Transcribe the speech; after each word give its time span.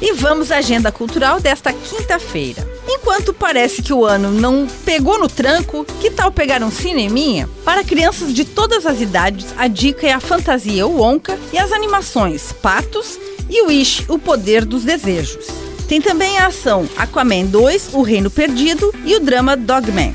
E 0.00 0.14
vamos 0.14 0.50
à 0.50 0.56
agenda 0.56 0.90
cultural 0.90 1.40
desta 1.40 1.72
quinta-feira. 1.74 2.66
Enquanto 2.88 3.34
parece 3.34 3.82
que 3.82 3.92
o 3.92 4.06
ano 4.06 4.30
não 4.30 4.66
pegou 4.84 5.18
no 5.18 5.28
tranco, 5.28 5.84
que 6.00 6.10
tal 6.10 6.32
pegar 6.32 6.62
um 6.62 6.70
cineminha? 6.70 7.48
Para 7.64 7.84
crianças 7.84 8.32
de 8.32 8.44
todas 8.44 8.86
as 8.86 9.00
idades, 9.00 9.46
a 9.58 9.68
dica 9.68 10.06
é 10.06 10.12
a 10.12 10.20
fantasia 10.20 10.86
Wonka 10.86 11.38
e 11.52 11.58
as 11.58 11.70
animações 11.70 12.50
Patos 12.50 13.18
e 13.50 13.62
Wish, 13.62 14.06
o 14.08 14.18
poder 14.18 14.64
dos 14.64 14.84
desejos. 14.84 15.46
Tem 15.86 16.00
também 16.00 16.38
a 16.38 16.46
ação 16.46 16.88
Aquaman 16.96 17.44
2, 17.46 17.90
O 17.92 18.00
Reino 18.00 18.30
Perdido 18.30 18.94
e 19.04 19.16
o 19.16 19.20
drama 19.20 19.56
Dogman. 19.56 20.14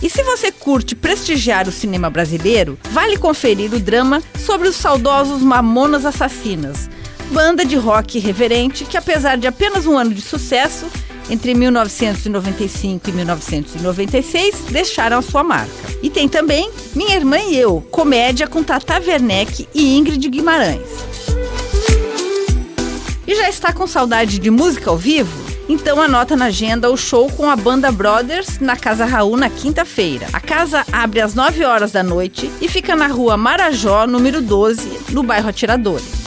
E 0.00 0.08
se 0.08 0.22
você 0.22 0.52
curte 0.52 0.94
prestigiar 0.94 1.68
o 1.68 1.72
cinema 1.72 2.08
brasileiro, 2.08 2.78
vale 2.92 3.18
conferir 3.18 3.74
o 3.74 3.80
drama 3.80 4.22
sobre 4.38 4.68
os 4.68 4.76
saudosos 4.76 5.42
Mamonas 5.42 6.06
Assassinas, 6.06 6.88
banda 7.30 7.64
de 7.64 7.76
rock 7.76 8.18
reverente 8.18 8.84
que, 8.84 8.96
apesar 8.96 9.36
de 9.36 9.46
apenas 9.46 9.86
um 9.86 9.96
ano 9.96 10.14
de 10.14 10.20
sucesso, 10.20 10.86
entre 11.28 11.54
1995 11.54 13.10
e 13.10 13.12
1996, 13.12 14.66
deixaram 14.70 15.18
a 15.18 15.22
sua 15.22 15.42
marca. 15.42 15.70
E 16.02 16.08
tem 16.08 16.28
também 16.28 16.70
Minha 16.94 17.16
Irmã 17.16 17.38
e 17.38 17.56
Eu, 17.56 17.84
comédia 17.90 18.46
com 18.46 18.62
Tata 18.62 19.00
Werneck 19.00 19.68
e 19.74 19.96
Ingrid 19.96 20.28
Guimarães. 20.28 21.16
E 23.26 23.34
já 23.34 23.48
está 23.48 23.72
com 23.72 23.86
saudade 23.86 24.38
de 24.38 24.50
música 24.50 24.88
ao 24.88 24.96
vivo? 24.96 25.46
Então 25.68 26.00
anota 26.00 26.36
na 26.36 26.44
agenda 26.44 26.88
o 26.88 26.96
show 26.96 27.28
com 27.32 27.50
a 27.50 27.56
banda 27.56 27.90
Brothers 27.90 28.60
na 28.60 28.76
Casa 28.76 29.04
Raul 29.04 29.36
na 29.36 29.50
quinta-feira. 29.50 30.28
A 30.32 30.40
casa 30.40 30.86
abre 30.92 31.20
às 31.20 31.34
9 31.34 31.64
horas 31.64 31.90
da 31.90 32.04
noite 32.04 32.48
e 32.60 32.68
fica 32.68 32.94
na 32.94 33.08
rua 33.08 33.36
Marajó, 33.36 34.06
número 34.06 34.40
12, 34.40 35.10
no 35.10 35.24
bairro 35.24 35.48
Atiradores. 35.48 36.26